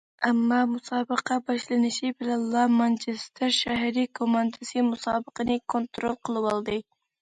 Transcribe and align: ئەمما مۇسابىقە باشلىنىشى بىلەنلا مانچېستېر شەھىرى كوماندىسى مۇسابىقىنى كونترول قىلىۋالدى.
ئەمما 0.27 0.61
مۇسابىقە 0.69 1.37
باشلىنىشى 1.49 2.11
بىلەنلا 2.23 2.65
مانچېستېر 2.79 3.55
شەھىرى 3.61 4.09
كوماندىسى 4.23 4.89
مۇسابىقىنى 4.93 5.63
كونترول 5.77 6.23
قىلىۋالدى. 6.29 6.87